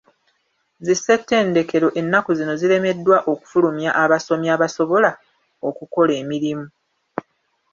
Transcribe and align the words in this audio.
Zi 0.85 0.93
ssetendekero 0.97 1.87
ennaku 1.99 2.29
zino 2.39 2.53
ziremeredwa 2.61 3.17
okufulumya 3.31 3.91
abasomi 4.03 4.47
abasobola 4.55 5.11
okukola 5.67 6.11
emirmu. 6.21 6.65